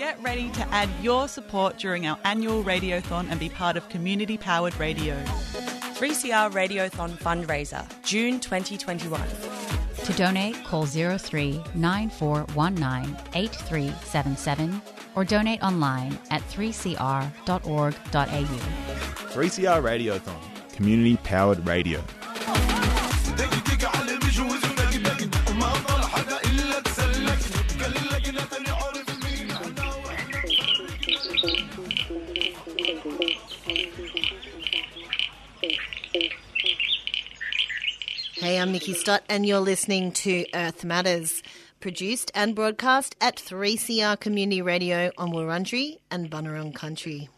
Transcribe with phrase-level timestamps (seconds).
[0.00, 4.38] Get ready to add your support during our annual Radiothon and be part of community
[4.38, 5.14] powered radio.
[5.92, 9.20] 3CR Radiothon fundraiser, June 2021.
[10.06, 14.80] To donate, call 03 9419 8377
[15.16, 17.34] or donate online at 3cr.org.au.
[19.34, 20.40] 3CR Radiothon,
[20.72, 22.02] community powered radio.
[38.50, 41.40] Hey, I'm Nikki Stott, and you're listening to Earth Matters,
[41.78, 47.28] produced and broadcast at 3CR Community Radio on Wurundjeri and Bunurong Country.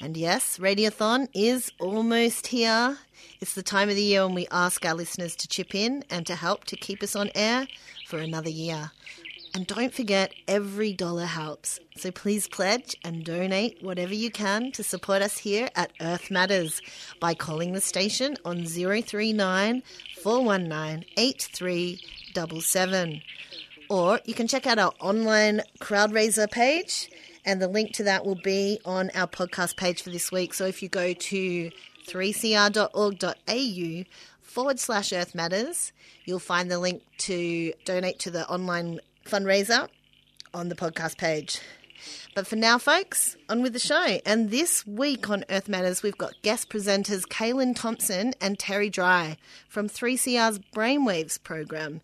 [0.00, 2.98] And yes, Radiothon is almost here.
[3.40, 6.24] It's the time of the year when we ask our listeners to chip in and
[6.28, 7.66] to help to keep us on air
[8.06, 8.92] for another year.
[9.54, 11.78] And don't forget, every dollar helps.
[11.96, 16.80] So please pledge and donate whatever you can to support us here at Earth Matters
[17.20, 19.82] by calling the station on 039
[20.22, 23.20] 419 8377.
[23.90, 27.10] Or you can check out our online crowd-raiser page,
[27.44, 30.54] and the link to that will be on our podcast page for this week.
[30.54, 31.70] So if you go to
[32.06, 34.04] 3cr.org.au
[34.40, 35.92] forward slash Earth Matters,
[36.24, 39.88] you'll find the link to donate to the online fundraiser
[40.54, 41.60] on the podcast page.
[42.34, 44.18] But for now, folks, on with the show.
[44.24, 49.36] And this week on Earth Matters, we've got guest presenters Kaylin Thompson and Terry Dry
[49.68, 52.00] from 3CR's Brainwaves program.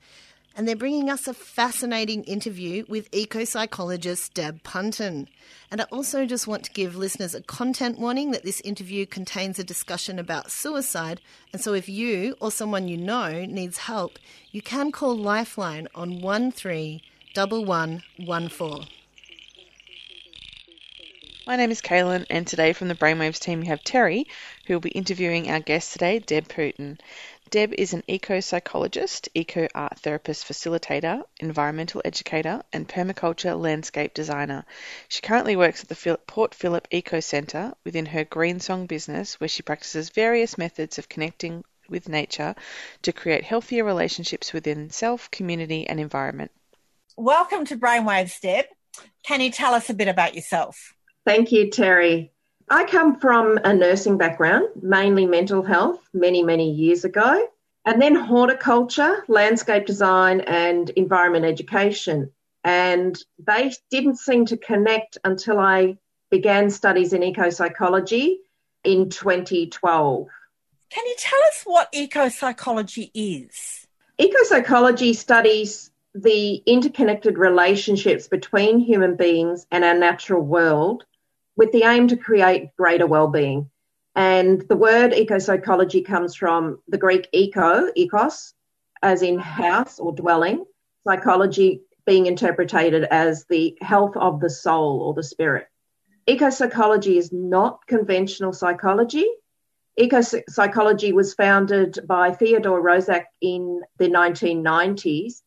[0.59, 5.28] And they're bringing us a fascinating interview with eco psychologist Deb Punton.
[5.70, 9.61] And I also just want to give listeners a content warning that this interview contains
[9.61, 11.20] a discussion about suicide.
[11.53, 14.19] And so if you or someone you know needs help,
[14.50, 18.89] you can call Lifeline on 131114.
[21.48, 24.27] My name is Kaylin, and today from the Brainwaves team we have Terry,
[24.67, 26.99] who will be interviewing our guest today, Deb Punton.
[27.50, 34.66] Deb is an eco psychologist, eco art therapist facilitator, environmental educator, and permaculture landscape designer.
[35.09, 39.62] She currently works at the Port Phillip Eco Centre within her Greensong business, where she
[39.62, 42.54] practices various methods of connecting with nature
[43.03, 46.50] to create healthier relationships within self, community, and environment.
[47.16, 48.66] Welcome to Brainwaves, Deb.
[49.25, 50.94] Can you tell us a bit about yourself?
[51.25, 52.31] Thank you, Terry.
[52.71, 57.49] I come from a nursing background, mainly mental health, many, many years ago,
[57.84, 62.31] and then horticulture, landscape design, and environment education.
[62.65, 65.97] And they didn't seem to connect until I
[66.31, 68.41] began studies in eco psychology
[68.85, 70.29] in 2012.
[70.91, 73.87] Can you tell us what eco psychology is?
[74.19, 81.05] Eco psychology studies the interconnected relationships between human beings and our natural world
[81.58, 83.69] with the aim to create greater well-being.
[84.14, 88.54] And the word eco-psychology comes from the Greek eco, ekos,
[89.02, 90.64] as in house or dwelling,
[91.04, 95.66] psychology being interpreted as the health of the soul or the spirit.
[96.26, 99.26] Eco psychology is not conventional psychology.
[99.96, 105.42] Eco psychology was founded by Theodore Roszak in the 1990s.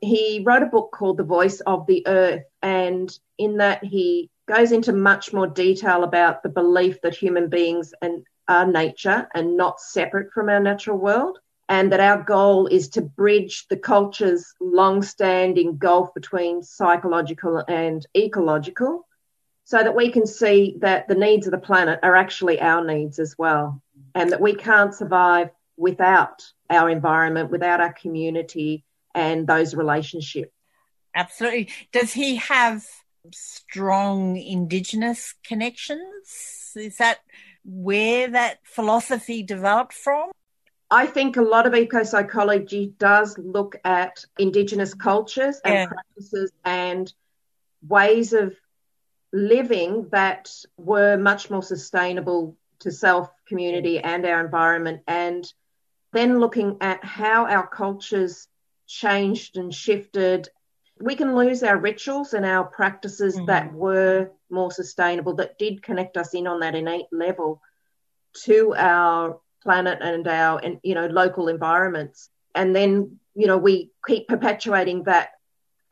[0.00, 4.72] He wrote a book called The Voice of the Earth, and in that he goes
[4.72, 9.78] into much more detail about the belief that human beings and are nature and not
[9.78, 11.38] separate from our natural world,
[11.68, 19.06] and that our goal is to bridge the culture's long-standing gulf between psychological and ecological,
[19.64, 23.18] so that we can see that the needs of the planet are actually our needs
[23.18, 23.82] as well,
[24.14, 28.82] and that we can't survive without our environment, without our community,
[29.14, 30.52] and those relationships.
[31.14, 31.68] Absolutely.
[31.92, 32.86] Does he have
[33.32, 36.72] strong Indigenous connections?
[36.76, 37.18] Is that
[37.64, 40.30] where that philosophy developed from?
[40.90, 45.86] I think a lot of eco psychology does look at Indigenous cultures and yeah.
[45.86, 47.12] practices and
[47.86, 48.54] ways of
[49.32, 55.02] living that were much more sustainable to self, community, and our environment.
[55.06, 55.50] And
[56.12, 58.48] then looking at how our cultures
[58.86, 60.48] changed and shifted
[61.00, 63.46] we can lose our rituals and our practices mm-hmm.
[63.46, 67.60] that were more sustainable, that did connect us in on that innate level
[68.44, 72.30] to our planet and our and you know local environments.
[72.54, 75.30] And then you know we keep perpetuating that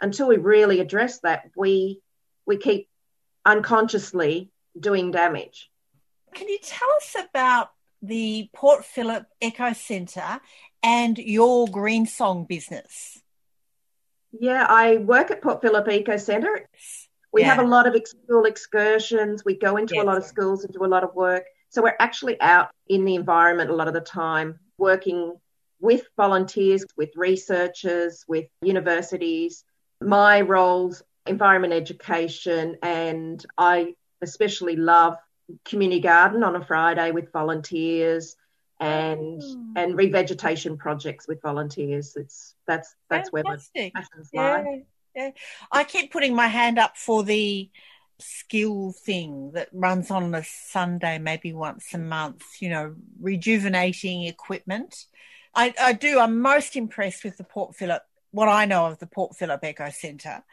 [0.00, 1.50] until we really address that.
[1.56, 2.00] We
[2.46, 2.88] we keep
[3.44, 5.70] unconsciously doing damage.
[6.34, 7.70] Can you tell us about
[8.02, 10.40] the Port Phillip Eco Centre
[10.82, 13.22] and your Green Song business?
[14.40, 16.68] Yeah, I work at Port Phillip Eco Centre.
[17.32, 17.48] We Yeah.
[17.48, 19.44] have a lot of school excursions.
[19.44, 21.44] We go into a lot of schools and do a lot of work.
[21.68, 25.34] So we're actually out in the environment a lot of the time, working
[25.80, 29.64] with volunteers, with researchers, with universities.
[30.00, 35.16] My roles, environment education, and I especially love
[35.64, 38.36] community garden on a Friday with volunteers
[38.80, 39.72] and hmm.
[39.76, 42.16] and revegetation projects with volunteers.
[42.16, 43.94] It's that's that's where my Fantastic.
[43.94, 44.82] passions lie.
[45.14, 45.30] Yeah, yeah.
[45.72, 47.70] I keep putting my hand up for the
[48.18, 55.06] skill thing that runs on a Sunday, maybe once a month, you know, rejuvenating equipment.
[55.54, 59.06] I, I do, I'm most impressed with the Port Phillip, what I know of the
[59.06, 60.44] Port Phillip Eco Centre.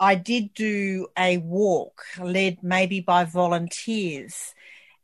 [0.00, 4.54] I did do a walk led maybe by volunteers,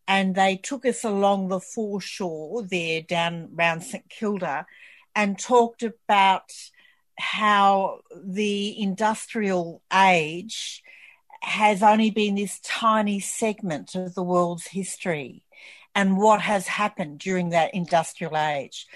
[0.08, 4.66] and they took us along the foreshore there down around St Kilda
[5.14, 6.50] and talked about
[7.18, 10.82] how the industrial age
[11.42, 15.42] has only been this tiny segment of the world's history
[15.94, 18.86] and what has happened during that industrial age.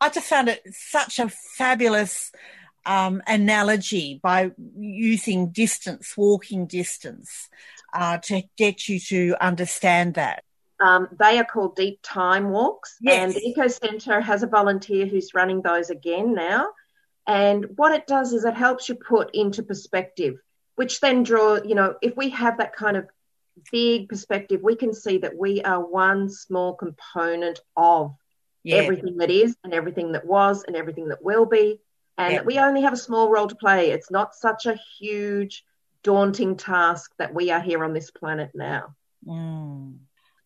[0.00, 2.30] I just found it such a fabulous
[2.86, 7.48] um, analogy by using distance, walking distance,
[7.92, 10.44] uh, to get you to understand that.
[10.80, 13.18] Um, they are called deep time walks, Yes.
[13.22, 16.68] and the Eco Centre has a volunteer who's running those again now.
[17.26, 20.40] And what it does is it helps you put into perspective,
[20.76, 23.06] which then draw, you know, if we have that kind of
[23.70, 28.14] big perspective, we can see that we are one small component of
[28.62, 28.76] Yeah.
[28.76, 31.78] everything that is and everything that was and everything that will be.
[32.16, 32.38] And Yeah.
[32.38, 33.90] that we only have a small role to play.
[33.90, 35.64] It's not such a huge,
[36.02, 38.94] daunting task that we are here on this planet now
[39.26, 39.98] Mm.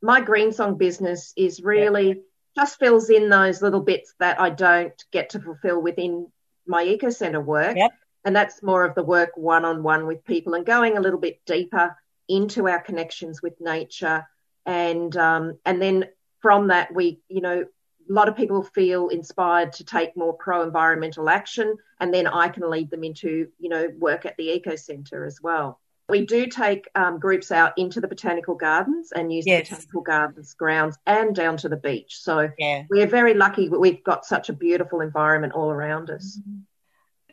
[0.04, 2.20] My green song business is really
[2.54, 6.30] just fills in those little bits that I don't get to fulfill within
[6.66, 7.74] my eco center work.
[7.74, 7.90] Yep.
[8.26, 11.18] And that's more of the work one on one with people and going a little
[11.18, 11.96] bit deeper
[12.28, 14.26] into our connections with nature.
[14.66, 16.04] And um, and then
[16.40, 20.62] from that we, you know, a lot of people feel inspired to take more pro
[20.62, 24.76] environmental action and then I can lead them into, you know, work at the eco
[24.76, 25.80] center as well.
[26.08, 29.68] We do take um, groups out into the botanical gardens and use Yes.
[29.68, 32.18] the botanical gardens grounds and down to the beach.
[32.20, 32.84] So Yeah.
[32.90, 36.38] we're very lucky that we've got such a beautiful environment all around us.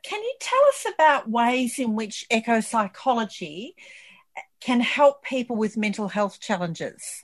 [0.03, 3.75] Can you tell us about ways in which eco psychology
[4.61, 7.23] can help people with mental health challenges?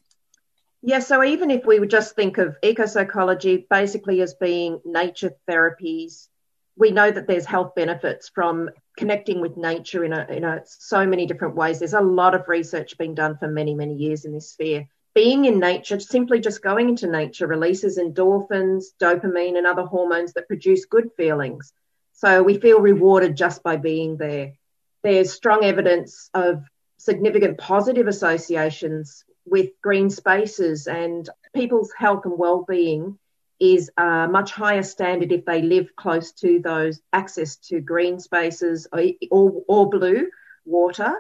[0.82, 6.28] Yeah, so even if we would just think of ecopsychology basically as being nature therapies,
[6.78, 11.06] we know that there's health benefits from connecting with nature in a, in a so
[11.06, 11.80] many different ways.
[11.80, 14.88] There's a lot of research being done for many, many years in this sphere.
[15.16, 20.48] Being in nature, simply just going into nature, releases endorphins, dopamine, and other hormones that
[20.48, 21.74] produce good feelings.
[22.14, 24.54] So we feel rewarded just by being there.
[25.04, 26.64] There's strong evidence of
[26.98, 33.18] significant positive associations with green spaces and people's health and well-being
[33.60, 38.88] is a much higher standard if they live close to those access to green spaces
[38.92, 39.02] or,
[39.32, 40.28] or, or blue
[40.66, 41.14] water.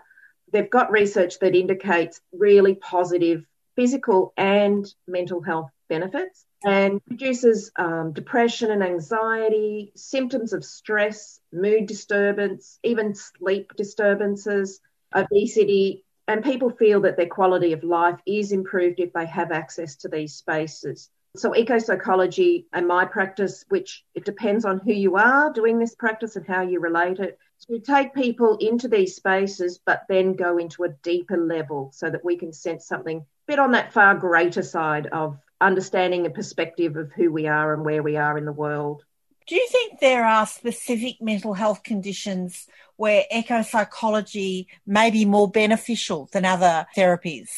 [0.51, 3.45] They've got research that indicates really positive
[3.75, 11.85] physical and mental health benefits and reduces um, depression and anxiety, symptoms of stress, mood
[11.85, 14.79] disturbance, even sleep disturbances,
[15.15, 19.95] obesity, and people feel that their quality of life is improved if they have access
[19.97, 21.09] to these spaces.
[21.37, 25.93] So, eco psychology and my practice, which it depends on who you are doing this
[25.93, 27.37] practice and how you relate it,
[27.69, 32.25] to take people into these spaces, but then go into a deeper level so that
[32.25, 36.95] we can sense something a bit on that far greater side of understanding a perspective
[36.97, 39.03] of who we are and where we are in the world.
[39.47, 45.49] Do you think there are specific mental health conditions where eco psychology may be more
[45.49, 47.49] beneficial than other therapies?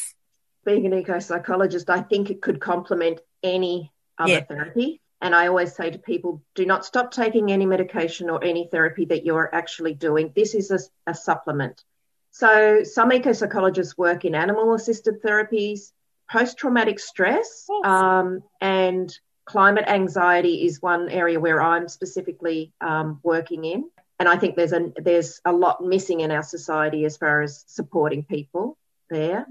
[0.65, 4.43] Being an eco psychologist, I think it could complement any other Yeah.
[4.43, 5.01] therapy.
[5.21, 9.05] And I always say to people, do not stop taking any medication or any therapy
[9.05, 10.31] that you're actually doing.
[10.35, 11.83] This is a, a supplement.
[12.31, 15.91] So, some eco psychologists work in animal assisted therapies,
[16.31, 17.85] post traumatic stress, Yes.
[17.85, 19.13] um, and
[19.45, 23.89] climate anxiety is one area where I'm specifically um, working in.
[24.19, 27.65] And I think there's a, there's a lot missing in our society as far as
[27.67, 28.77] supporting people
[29.09, 29.45] there.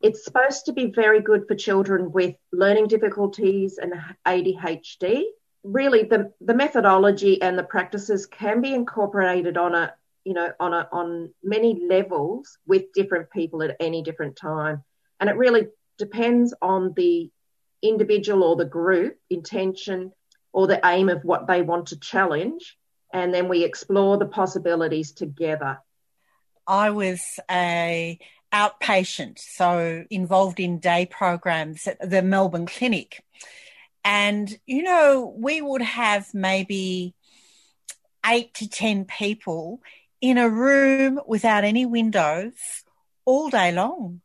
[0.00, 3.94] It's supposed to be very good for children with learning difficulties and
[4.26, 5.24] ADHD.
[5.64, 9.92] Really, the, the methodology and the practices can be incorporated on a
[10.24, 14.84] you know on a on many levels with different people at any different time,
[15.18, 17.30] and it really depends on the
[17.82, 20.12] individual or the group intention
[20.52, 22.76] or the aim of what they want to challenge,
[23.12, 25.78] and then we explore the possibilities together.
[26.66, 28.18] I was a
[28.52, 33.22] outpatient, so involved in day programs at the Melbourne Clinic.
[34.04, 37.14] And, you know, we would have maybe
[38.24, 39.80] eight to 10 people
[40.20, 42.54] in a room without any windows
[43.24, 44.20] all day long.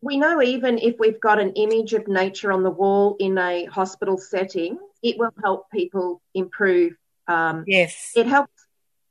[0.00, 3.64] We know even if we've got an image of nature on the wall in a
[3.64, 6.92] hospital setting, it will help people improve.
[7.26, 8.12] Um, yes.
[8.14, 8.52] It helps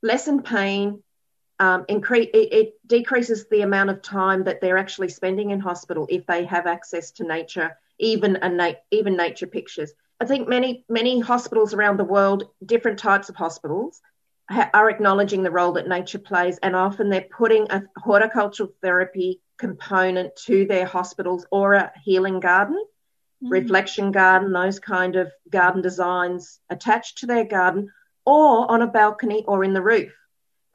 [0.01, 1.03] lessen pain,
[1.59, 6.25] um, it, it, decreases the amount of time that they're actually spending in hospital if
[6.25, 9.91] they have access to nature, even a na- even nature pictures.
[10.19, 14.01] I think many many hospitals around the world, different types of hospitals,
[14.49, 19.41] ha- are acknowledging the role that nature plays, and often they're putting a horticultural therapy
[19.57, 22.81] component to their hospitals or a healing garden,
[23.43, 23.51] mm.
[23.51, 27.91] reflection garden, those kind of garden designs attached to their garden,
[28.25, 30.13] or on a balcony or in the roof.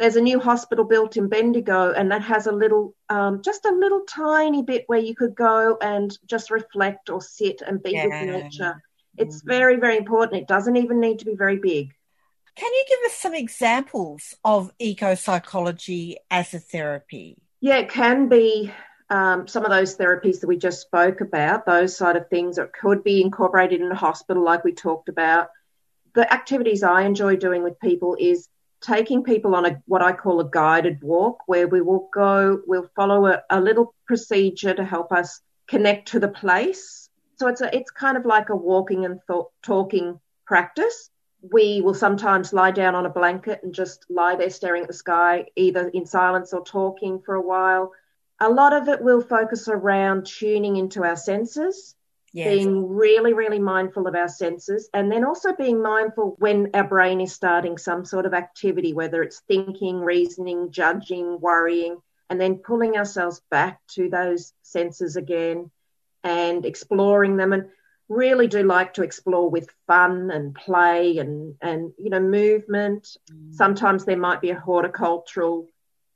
[0.02, 3.70] There's a new hospital built in Bendigo, and that has a little, um, just a
[3.70, 8.06] little tiny bit where you could go and just reflect or sit and be yeah.
[8.06, 8.82] with nature.
[9.16, 9.48] It's mm-hmm.
[9.48, 10.42] very, very important.
[10.42, 11.94] It doesn't even need to be very big.
[12.56, 17.38] Can you give us some examples of eco psychology as a therapy?
[17.60, 18.72] Yeah, it can be
[19.08, 22.72] um, some of those therapies that we just spoke about, those side of things that
[22.72, 25.50] could be incorporated in a hospital, like we talked about.
[26.16, 28.48] The activities I enjoy doing with people is
[28.82, 32.90] taking people on a what I call a guided walk, where we will go, we'll
[32.94, 37.08] follow a, a little procedure to help us connect to the place.
[37.36, 39.20] So it's a, it's kind of like a walking and
[39.62, 41.10] talking practice.
[41.52, 44.94] We will sometimes lie down on a blanket and just lie there staring at the
[44.94, 47.92] sky, either in silence or talking for a while.
[48.40, 51.96] A lot of it will focus around tuning into our senses
[52.34, 52.48] Yes.
[52.48, 57.20] Being really, really mindful of our senses, and then also being mindful when our brain
[57.20, 61.98] is starting some sort of activity, whether it's thinking, reasoning, judging, worrying,
[62.30, 65.70] and then pulling ourselves back to those senses again
[66.24, 67.52] and exploring them.
[67.52, 67.68] And
[68.08, 73.16] really do like to explore with fun and play and, and you know, movement.
[73.30, 73.54] Mm.
[73.54, 75.68] Sometimes there might be a horticultural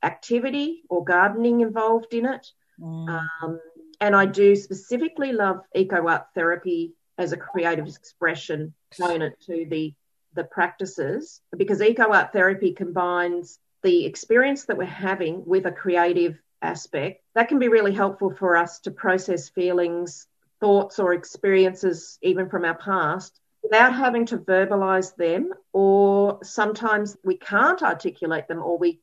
[0.03, 2.47] activity or gardening involved in it.
[2.79, 3.19] Mm.
[3.41, 3.59] Um,
[3.99, 9.93] and I do specifically love eco art therapy as a creative expression component to the
[10.33, 16.39] the practices because eco art therapy combines the experience that we're having with a creative
[16.61, 20.27] aspect that can be really helpful for us to process feelings
[20.59, 27.37] thoughts or experiences even from our past without having to verbalize them or sometimes we
[27.37, 28.99] can't articulate them or we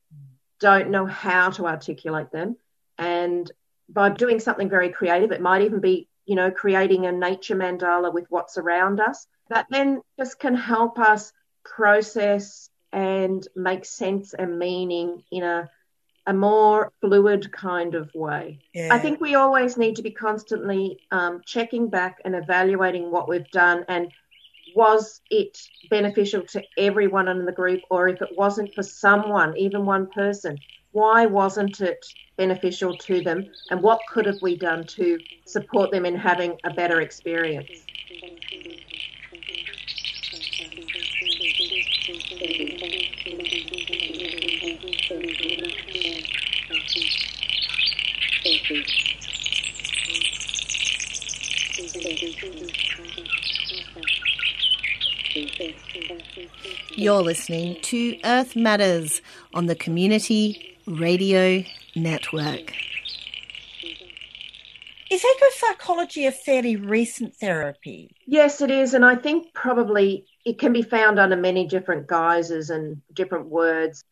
[0.59, 2.57] don't know how to articulate them.
[2.97, 3.51] And
[3.89, 8.13] by doing something very creative, it might even be, you know, creating a nature mandala
[8.13, 11.31] with what's around us, that then just can help us
[11.63, 15.69] process and make sense and meaning in a
[16.27, 18.59] a more fluid kind of way.
[18.73, 18.89] Yeah.
[18.91, 23.49] I think we always need to be constantly um, checking back and evaluating what we've
[23.51, 24.11] done and
[24.75, 25.57] was it
[25.89, 30.57] beneficial to everyone in the group or if it wasn't for someone, even one person,
[30.95, 32.05] why wasn't it
[32.37, 36.73] beneficial to them and what could have we done to support them in having a
[36.73, 37.67] better experience?
[56.95, 59.21] You're listening to Earth Matters
[59.53, 61.63] on the Community Radio
[61.95, 62.73] Network.
[65.09, 68.15] Is ecopsychology a fairly recent therapy?
[68.25, 68.93] Yes, it is.
[68.93, 74.03] And I think probably it can be found under many different guises and different words.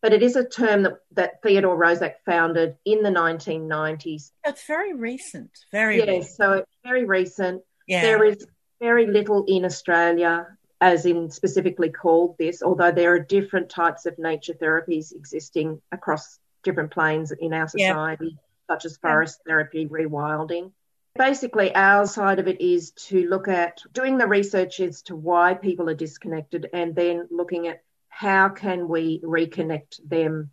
[0.00, 4.30] But it is a term that, that Theodore Roszak founded in the 1990s.
[4.44, 5.50] It's very recent.
[5.72, 6.36] Very yes, recent.
[6.36, 7.62] so it's very recent.
[7.86, 8.02] Yeah.
[8.02, 8.46] There is
[8.80, 10.46] very little in Australia
[10.80, 16.38] as in specifically called this, although there are different types of nature therapies existing across
[16.62, 18.34] different planes in our society, yep.
[18.68, 19.46] such as forest yep.
[19.46, 20.72] therapy, rewilding.
[21.16, 25.54] Basically, our side of it is to look at doing the research as to why
[25.54, 30.50] people are disconnected and then looking at how can we reconnect them.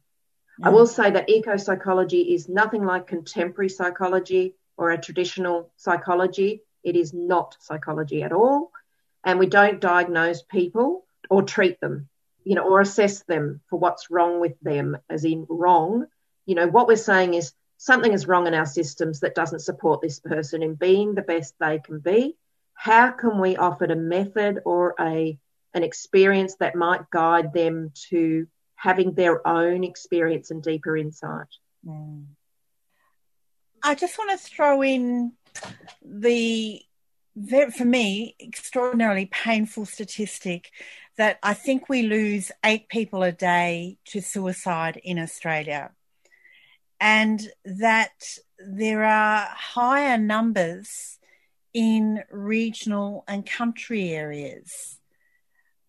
[0.63, 6.61] I will say that eco psychology is nothing like contemporary psychology or a traditional psychology.
[6.83, 8.71] It is not psychology at all
[9.23, 12.09] and we don't diagnose people or treat them,
[12.43, 16.05] you know, or assess them for what's wrong with them, as in wrong.
[16.45, 20.01] You know, what we're saying is something is wrong in our systems that doesn't support
[20.01, 22.35] this person in being the best they can be.
[22.73, 25.37] How can we offer a method or a
[25.73, 31.47] an experience that might guide them to having their own experience and deeper insight?
[31.85, 32.25] Mm.
[33.83, 35.33] I just want to throw in
[36.03, 36.81] the,
[37.35, 40.71] for me, extraordinarily painful statistic
[41.17, 45.91] that I think we lose eight people a day to suicide in Australia.
[46.99, 48.13] And that
[48.59, 51.19] there are higher numbers
[51.73, 54.99] in regional and country areas.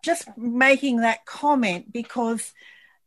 [0.02, 2.52] Just making that comment because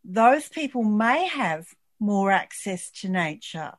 [0.03, 1.65] those people may have
[1.99, 3.73] more access to nature.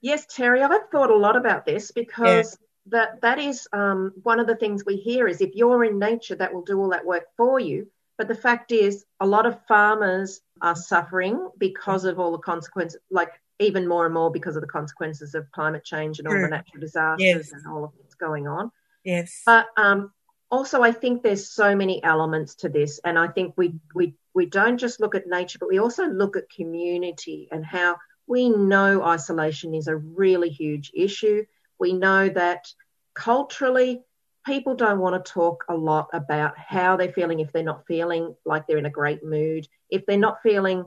[0.00, 2.67] Yes, Terry, I've thought a lot about this because yeah.
[2.90, 6.34] That that is um, one of the things we hear is if you're in nature,
[6.36, 7.88] that will do all that work for you.
[8.16, 13.00] But the fact is, a lot of farmers are suffering because of all the consequences,
[13.10, 13.30] like
[13.60, 16.80] even more and more because of the consequences of climate change and all the natural
[16.80, 17.52] disasters yes.
[17.52, 18.70] and all of what's going on.
[19.04, 19.42] Yes.
[19.46, 20.12] But um,
[20.50, 24.46] also, I think there's so many elements to this, and I think we we we
[24.46, 29.02] don't just look at nature, but we also look at community and how we know
[29.02, 31.44] isolation is a really huge issue.
[31.78, 32.66] We know that
[33.14, 34.02] culturally,
[34.46, 38.34] people don't want to talk a lot about how they're feeling if they're not feeling
[38.44, 40.84] like they're in a great mood, if they're not feeling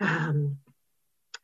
[0.00, 0.58] um,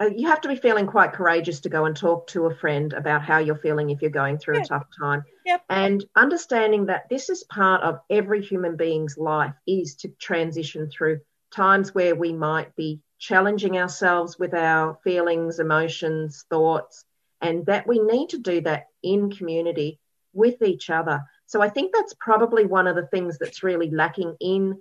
[0.01, 2.93] uh, you have to be feeling quite courageous to go and talk to a friend
[2.93, 4.63] about how you're feeling if you're going through yeah.
[4.63, 5.23] a tough time.
[5.47, 5.65] Yep.
[5.69, 11.21] And understanding that this is part of every human being's life is to transition through
[11.53, 17.05] times where we might be challenging ourselves with our feelings, emotions, thoughts,
[17.43, 19.99] and that we need to do that in community
[20.33, 21.23] with each other.
[21.47, 24.81] So I think that's probably one of the things that's really lacking in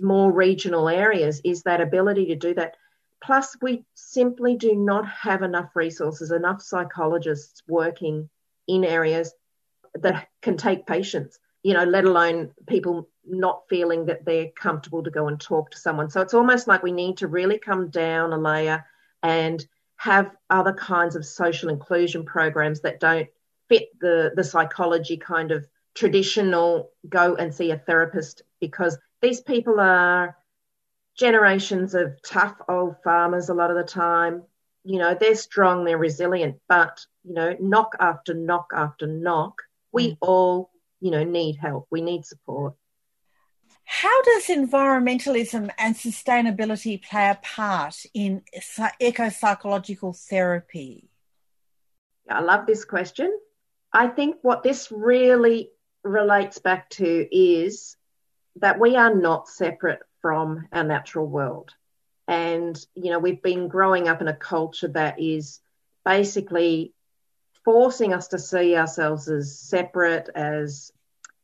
[0.00, 2.76] more regional areas is that ability to do that
[3.22, 8.28] Plus, we simply do not have enough resources, enough psychologists working
[8.68, 9.32] in areas
[9.94, 15.10] that can take patients, you know, let alone people not feeling that they're comfortable to
[15.10, 16.10] go and talk to someone.
[16.10, 18.84] So it's almost like we need to really come down a layer
[19.22, 19.66] and
[19.96, 23.28] have other kinds of social inclusion programs that don't
[23.68, 29.80] fit the, the psychology kind of traditional go and see a therapist because these people
[29.80, 30.36] are
[31.16, 34.42] generations of tough old farmers a lot of the time.
[34.84, 40.10] You know, they're strong, they're resilient, but, you know, knock after knock after knock, we
[40.12, 40.18] mm.
[40.20, 41.88] all, you know, need help.
[41.90, 42.74] We need support.
[43.86, 48.42] How does environmentalism and sustainability play a part in
[49.00, 51.08] eco psychological therapy?
[52.28, 53.32] I love this question.
[53.92, 55.70] I think what this really
[56.02, 57.96] relates back to is
[58.56, 61.70] that we are not separate from our natural world.
[62.26, 65.60] And, you know, we've been growing up in a culture that is
[66.04, 66.92] basically
[67.64, 70.90] forcing us to see ourselves as separate, as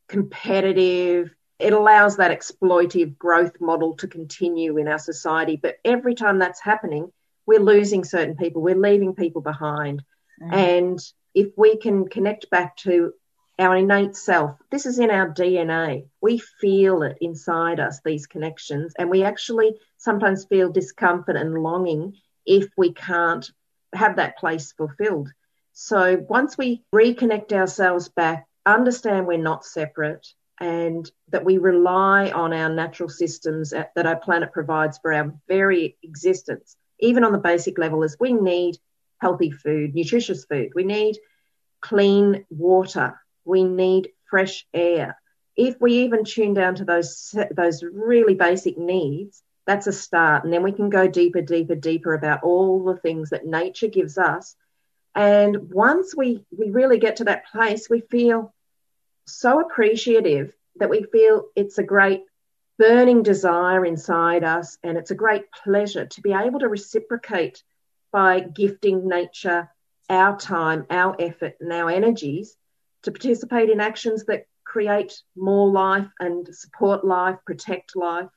[0.09, 1.33] competitive.
[1.63, 5.57] It allows that exploitive growth model to continue in our society.
[5.57, 7.13] But every time that's happening,
[7.47, 10.03] we're losing certain people, we're leaving people behind.
[10.43, 10.53] Mm.
[10.53, 13.13] And if we can connect back to
[13.59, 14.59] our innate self.
[14.71, 16.07] This is in our DNA.
[16.21, 22.15] We feel it inside us, these connections, and we actually sometimes feel discomfort and longing
[22.47, 23.49] if we can't
[23.95, 25.31] have that place fulfilled.
[25.73, 30.27] So once we reconnect ourselves back, understand we're not separate,
[30.63, 35.97] and that we rely on our natural systems that our planet provides for our very
[36.03, 38.79] existence, even on the basic level, is we need
[39.19, 40.71] healthy food, nutritious food.
[40.75, 41.19] We need
[41.81, 45.19] clean water we need fresh air.
[45.57, 50.53] If we even tune down to those those really basic needs, that's a start, and
[50.53, 54.57] then we can go deeper, deeper, deeper about all the things that nature gives us.
[55.15, 58.55] And once we we really get to that place, we feel
[59.27, 62.23] so appreciative that we feel it's a great
[62.79, 67.63] burning desire inside us, and it's a great pleasure to be able to reciprocate
[68.13, 69.71] by gifting nature
[70.11, 72.57] our time, our effort, and our energies
[73.03, 78.29] to participate in actions that create more life and support life, protect life,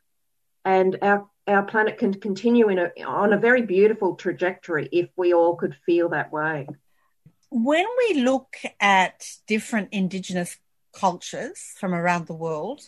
[0.63, 5.31] and our our planet can continue in a, on a very beautiful trajectory if we
[5.31, 6.67] all could feel that way.
[7.51, 10.57] When we look at different Indigenous
[10.95, 12.81] cultures from around the world,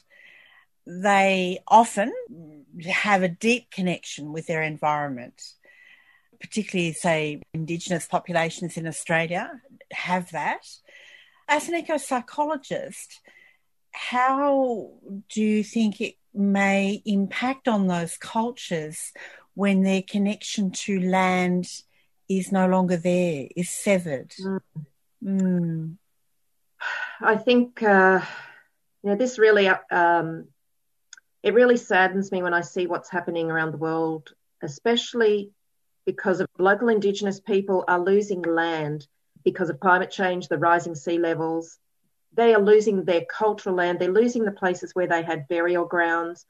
[0.86, 2.14] they often
[2.90, 5.42] have a deep connection with their environment.
[6.40, 10.62] Particularly, say, Indigenous populations in Australia have that
[11.48, 13.22] as an eco psychologist,
[13.92, 14.92] how
[15.30, 19.14] do you think it may impact on those cultures
[19.54, 21.68] when their connection to land
[22.30, 24.32] is no longer there, is severed?
[24.40, 24.60] Mm.
[25.24, 25.98] Mm.
[27.28, 28.22] I think uh,
[29.04, 30.46] you know this really um,
[31.44, 34.32] it really saddens me when I see what's happening around the world,
[34.64, 35.52] especially
[36.06, 39.06] because of local Indigenous people are losing land
[39.44, 41.80] because of climate change, the rising sea levels.
[42.34, 44.00] They are losing their cultural land.
[44.00, 46.46] They're losing the places where they had burial grounds,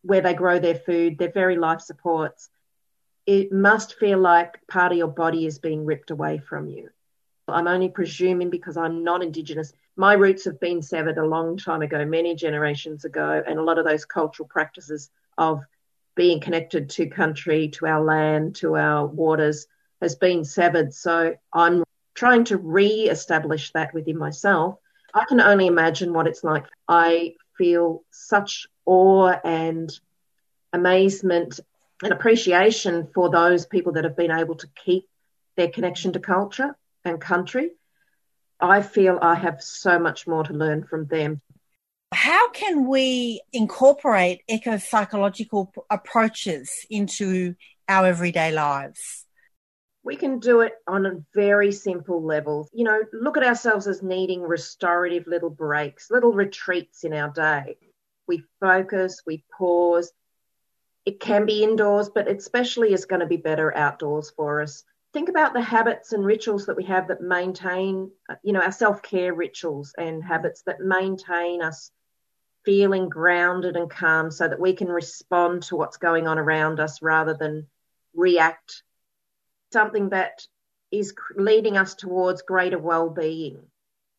[0.00, 2.48] where they grow their food, their very life supports.
[3.26, 6.88] It must feel like part of your body is being ripped away from you.
[7.52, 9.72] I'm only presuming because I'm not Indigenous.
[9.96, 13.78] My roots have been severed a long time ago, many generations ago, and a lot
[13.78, 15.62] of those cultural practices of
[16.14, 19.66] being connected to country, to our land, to our waters
[20.00, 20.92] has been severed.
[20.92, 21.84] So I'm
[22.14, 24.78] trying to re establish that within myself.
[25.14, 26.64] I can only imagine what it's like.
[26.88, 29.90] I feel such awe and
[30.72, 31.60] amazement
[32.02, 35.08] and appreciation for those people that have been able to keep
[35.56, 37.70] their connection to culture and country.
[38.60, 41.40] I feel I have so much more to learn from them.
[42.14, 47.54] How can we incorporate eco psychological approaches into
[47.88, 49.26] our everyday lives?
[50.04, 52.68] We can do it on a very simple level.
[52.72, 57.76] You know, look at ourselves as needing restorative little breaks, little retreats in our day.
[58.28, 60.12] We focus, we pause.
[61.04, 65.28] It can be indoors, but especially is going to be better outdoors for us think
[65.28, 68.10] about the habits and rituals that we have that maintain,
[68.42, 71.90] you know, our self care rituals and habits that maintain us
[72.64, 77.02] feeling grounded and calm so that we can respond to what's going on around us
[77.02, 77.66] rather than
[78.14, 78.82] react.
[79.72, 80.46] Something that
[80.90, 83.58] is leading us towards greater well being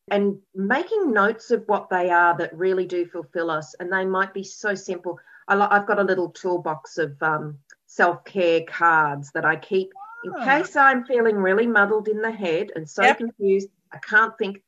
[0.09, 3.75] and making notes of what they are that really do fulfill us.
[3.79, 5.19] And they might be so simple.
[5.47, 10.43] I've got a little toolbox of um, self care cards that I keep in oh.
[10.43, 13.17] case I'm feeling really muddled in the head and so yep.
[13.17, 14.61] confused, I can't think,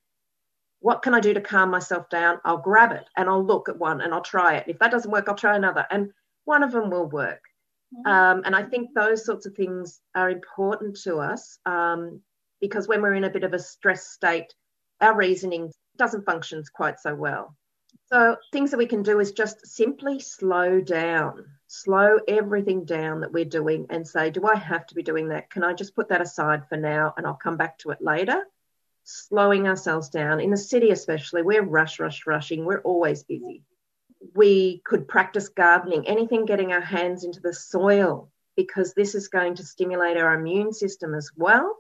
[0.79, 2.39] what can I do to calm myself down?
[2.45, 4.65] I'll grab it and I'll look at one and I'll try it.
[4.67, 5.85] If that doesn't work, I'll try another.
[5.89, 6.11] And
[6.43, 7.41] one of them will work.
[7.93, 8.11] Mm-hmm.
[8.11, 12.21] Um, and I think those sorts of things are important to us um,
[12.61, 14.53] because when we're in a bit of a stress state,
[15.01, 17.55] our reasoning doesn't function quite so well.
[18.07, 23.31] So, things that we can do is just simply slow down slow everything down that
[23.31, 25.49] we're doing and say, do I have to be doing that?
[25.49, 28.43] Can I just put that aside for now and I'll come back to it later?
[29.03, 30.39] Slowing ourselves down.
[30.39, 32.65] In the city, especially, we're rush, rush, rushing.
[32.65, 33.63] We're always busy.
[34.33, 39.55] We could practice gardening, anything getting our hands into the soil, because this is going
[39.55, 41.77] to stimulate our immune system as well.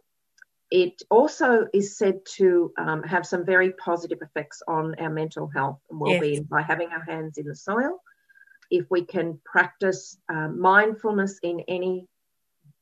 [0.69, 5.79] It also is said to um, have some very positive effects on our mental health
[5.89, 6.43] and well-being yes.
[6.43, 8.01] by having our hands in the soil
[8.69, 12.07] if we can practice uh, mindfulness in any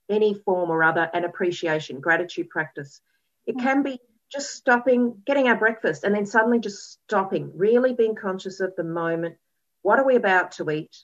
[0.09, 3.01] any form or other and appreciation gratitude practice
[3.45, 3.99] it can be
[4.33, 8.83] just stopping getting our breakfast and then suddenly just stopping really being conscious of the
[8.83, 9.37] moment.
[9.83, 10.95] What are we about to eat?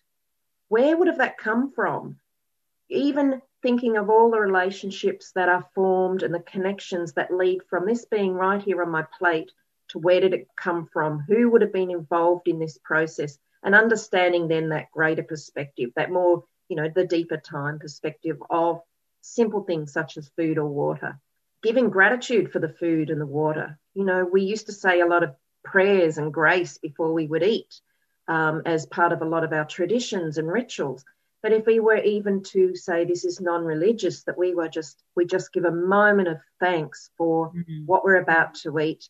[0.68, 2.20] Where would have that come from?
[2.90, 7.86] Even thinking of all the relationships that are formed and the connections that lead from
[7.86, 9.52] this being right here on my plate
[9.90, 11.20] to where did it come from?
[11.28, 16.12] Who would have been involved in this process and understanding then that greater perspective, that
[16.12, 18.82] more, you know, the deeper time perspective of
[19.22, 21.20] simple things such as food or water.
[21.62, 23.78] Giving gratitude for the food and the water.
[23.94, 27.44] You know, we used to say a lot of prayers and grace before we would
[27.44, 27.82] eat
[28.28, 31.04] um, as part of a lot of our traditions and rituals.
[31.42, 35.26] But if we were even to say this is non-religious, that we were just we
[35.26, 37.86] just give a moment of thanks for mm-hmm.
[37.86, 39.10] what we're about to eat,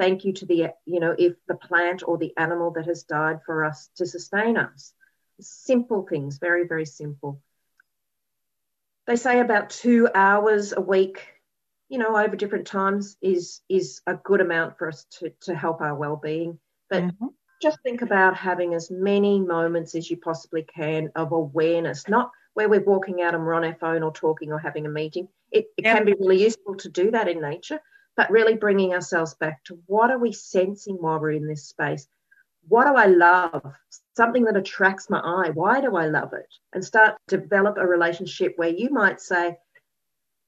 [0.00, 3.40] thank you to the you know if the plant or the animal that has died
[3.44, 4.94] for us to sustain us
[5.40, 7.40] simple things very very simple
[9.06, 11.26] they say about two hours a week
[11.90, 15.82] you know over different times is is a good amount for us to to help
[15.82, 16.58] our well-being
[16.88, 17.26] but mm-hmm.
[17.60, 22.70] just think about having as many moments as you possibly can of awareness not where
[22.70, 25.66] we're walking out and we're on our phone or talking or having a meeting it,
[25.76, 25.98] it yep.
[25.98, 27.80] can be really useful to do that in nature
[28.20, 32.06] but really bringing ourselves back to what are we sensing while we're in this space?
[32.68, 33.74] What do I love?
[34.14, 35.52] Something that attracts my eye.
[35.54, 36.52] Why do I love it?
[36.74, 39.56] And start to develop a relationship where you might say,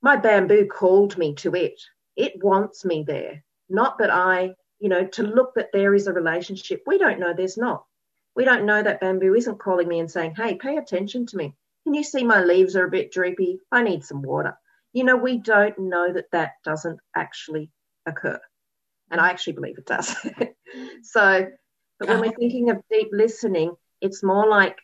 [0.02, 1.80] My bamboo called me to it.
[2.14, 3.42] It wants me there.
[3.70, 6.82] Not that I, you know, to look that there is a relationship.
[6.86, 7.86] We don't know there's not.
[8.36, 11.54] We don't know that bamboo isn't calling me and saying, Hey, pay attention to me.
[11.84, 13.60] Can you see my leaves are a bit droopy?
[13.70, 14.58] I need some water
[14.92, 17.70] you know, we don't know that that doesn't actually
[18.06, 18.40] occur.
[19.10, 20.14] And I actually believe it does.
[21.02, 21.46] so,
[21.98, 24.78] but when we're thinking of deep listening, it's more like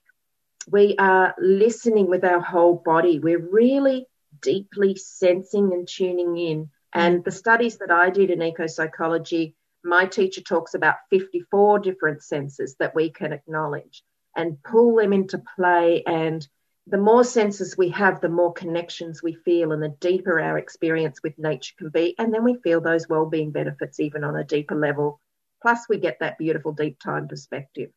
[0.70, 3.18] we are listening with our whole body.
[3.18, 4.06] We're really
[4.42, 6.70] deeply sensing and tuning in.
[6.92, 12.22] And the studies that I did in eco psychology, my teacher talks about 54 different
[12.22, 14.02] senses that we can acknowledge
[14.36, 16.46] and pull them into play and
[16.90, 21.20] the more senses we have, the more connections we feel, and the deeper our experience
[21.22, 22.14] with nature can be.
[22.18, 25.20] And then we feel those well-being benefits even on a deeper level.
[25.60, 27.90] Plus, we get that beautiful deep time perspective.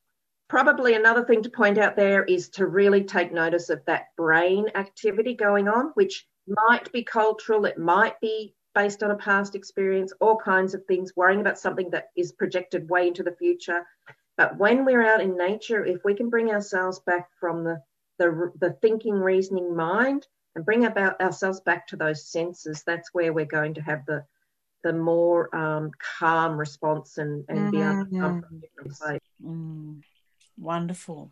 [0.49, 4.65] Probably another thing to point out there is to really take notice of that brain
[4.75, 10.11] activity going on, which might be cultural, it might be based on a past experience,
[10.19, 13.85] all kinds of things, worrying about something that is projected way into the future.
[14.37, 17.81] But when we're out in nature, if we can bring ourselves back from the
[18.21, 23.33] the, the thinking, reasoning mind and bring about ourselves back to those senses, that's where
[23.33, 24.23] we're going to have the
[24.83, 28.97] the more um, calm response and, and mm, be able to come from a different
[28.97, 29.19] place.
[29.45, 30.01] Mm,
[30.57, 31.31] wonderful.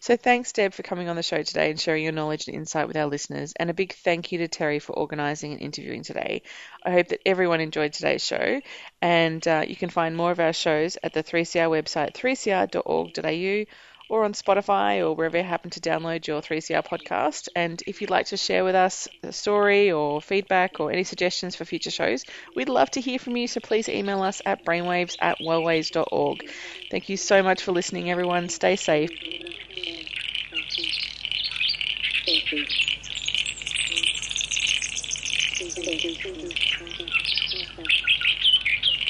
[0.00, 2.88] So thanks, Deb, for coming on the show today and sharing your knowledge and insight
[2.88, 3.52] with our listeners.
[3.56, 6.42] And a big thank you to Terry for organising and interviewing today.
[6.82, 8.60] I hope that everyone enjoyed today's show.
[9.02, 13.66] And uh, you can find more of our shows at the 3CR website, 3cr.org.au
[14.12, 17.48] or on Spotify or wherever you happen to download your 3CR podcast.
[17.56, 21.56] And if you'd like to share with us a story or feedback or any suggestions
[21.56, 22.22] for future shows,
[22.54, 23.48] we'd love to hear from you.
[23.48, 26.44] So please email us at brainwaves at wellways.org.
[26.90, 28.50] Thank you so much for listening, everyone.
[28.50, 29.10] Stay safe.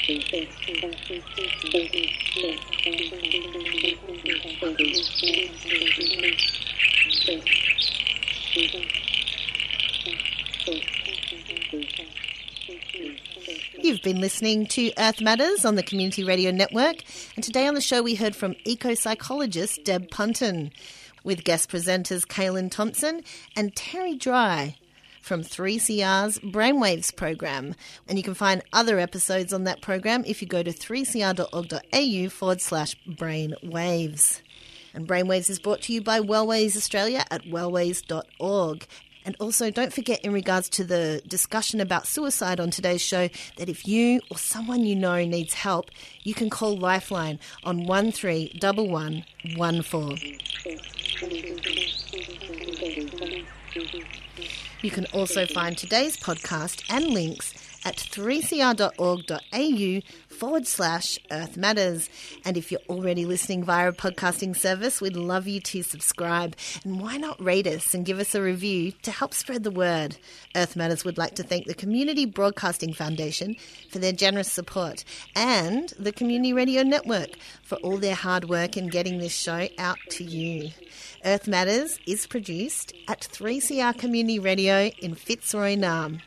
[0.05, 0.19] You've
[14.01, 16.97] been listening to Earth Matters on the Community Radio Network,
[17.35, 20.73] and today on the show we heard from eco psychologist Deb Punton
[21.23, 23.23] with guest presenters Kaylin Thompson
[23.55, 24.75] and Terry Dry
[25.23, 27.75] from 3CR's Brainwaves program.
[28.07, 32.61] And you can find other episodes on that program if you go to 3cr.org.au forward
[32.61, 34.41] slash brainwaves.
[34.93, 38.85] And Brainwaves is brought to you by Wellways Australia at wellways.org.
[39.25, 43.69] And also, don't forget, in regards to the discussion about suicide on today's show, that
[43.69, 45.89] if you or someone you know needs help,
[46.23, 50.39] you can call Lifeline on 131114.
[54.83, 57.53] You can also find today's podcast and links
[57.85, 62.09] at 3cr.org.au forward slash Earth Matters.
[62.43, 66.55] And if you're already listening via a podcasting service, we'd love you to subscribe.
[66.83, 70.17] And why not rate us and give us a review to help spread the word?
[70.55, 73.55] Earth Matters would like to thank the Community Broadcasting Foundation
[73.89, 75.03] for their generous support
[75.35, 77.29] and the Community Radio Network
[77.63, 80.71] for all their hard work in getting this show out to you.
[81.25, 86.21] Earth Matters is produced at 3CR Community Radio in Fitzroy, Naarm.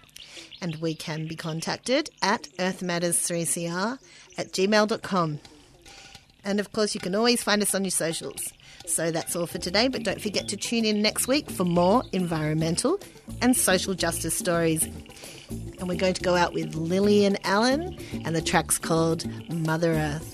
[0.67, 4.01] And we can be contacted at earthmatters3cr
[4.37, 5.39] at gmail.com.
[6.45, 8.53] And of course, you can always find us on your socials.
[8.85, 12.03] So that's all for today, but don't forget to tune in next week for more
[12.11, 12.99] environmental
[13.41, 14.83] and social justice stories.
[15.79, 20.33] And we're going to go out with Lillian Allen, and the track's called Mother Earth.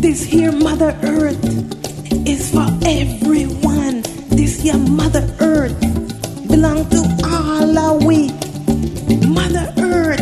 [0.00, 1.89] This here Mother Earth
[2.26, 4.02] is for everyone.
[4.28, 5.78] This here Mother Earth
[6.48, 8.28] belong to all of we.
[9.26, 10.20] Mother Earth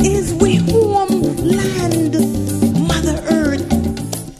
[0.00, 2.14] is we homeland.
[2.88, 3.66] Mother Earth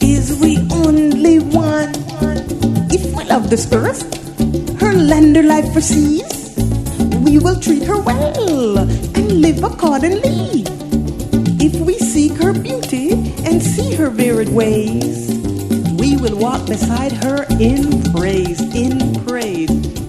[0.01, 1.91] is we only one.
[2.91, 4.01] If we love this earth,
[4.79, 6.55] her land life foresees,
[7.25, 10.63] we will treat her well and live accordingly.
[11.59, 13.11] If we seek her beauty
[13.45, 15.42] and see her varied ways,
[16.23, 20.02] will walk beside her in praise, in praise.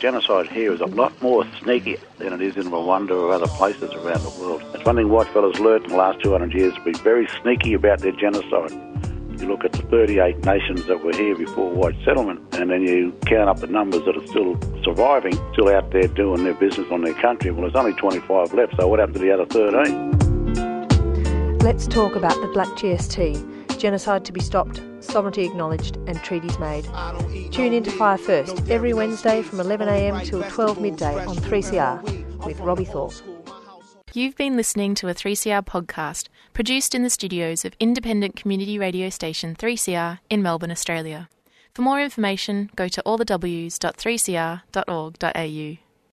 [0.00, 3.92] Genocide here is a lot more sneaky than it is in Rwanda or other places
[3.92, 4.64] around the world.
[4.74, 7.74] It's one thing white fellas learned in the last 200 years to be very sneaky
[7.74, 8.72] about their genocide.
[9.38, 13.12] You look at the 38 nations that were here before white settlement, and then you
[13.26, 17.02] count up the numbers that are still surviving, still out there doing their business on
[17.02, 17.50] their country.
[17.50, 21.58] Well, there's only 25 left, so what happened to the other 13?
[21.58, 26.84] Let's talk about the Black GST, genocide to be stopped sovereignty acknowledged, and treaties made.
[27.50, 32.58] Tune in to Fire First every Wednesday from 11am till 12 midday on 3CR with
[32.60, 33.14] Robbie Thorpe.
[34.12, 39.08] You've been listening to a 3CR podcast produced in the studios of independent community radio
[39.08, 41.28] station 3CR in Melbourne, Australia.
[41.74, 45.89] For more information, go to allthews.3cr.org.au.